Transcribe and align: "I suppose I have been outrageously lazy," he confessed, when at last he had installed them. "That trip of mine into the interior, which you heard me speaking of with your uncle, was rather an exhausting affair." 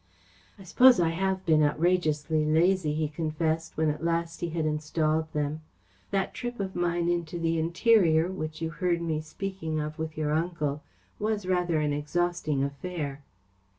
"I 0.57 0.63
suppose 0.63 0.99
I 0.99 1.09
have 1.09 1.45
been 1.45 1.61
outrageously 1.61 2.43
lazy," 2.43 2.95
he 2.95 3.07
confessed, 3.07 3.77
when 3.77 3.89
at 3.91 4.03
last 4.03 4.41
he 4.41 4.49
had 4.49 4.65
installed 4.65 5.31
them. 5.31 5.61
"That 6.09 6.33
trip 6.33 6.59
of 6.59 6.75
mine 6.75 7.07
into 7.07 7.37
the 7.37 7.59
interior, 7.59 8.27
which 8.31 8.63
you 8.63 8.71
heard 8.71 8.99
me 9.03 9.21
speaking 9.21 9.79
of 9.79 9.99
with 9.99 10.17
your 10.17 10.31
uncle, 10.33 10.81
was 11.19 11.45
rather 11.45 11.79
an 11.79 11.93
exhausting 11.93 12.63
affair." 12.63 13.21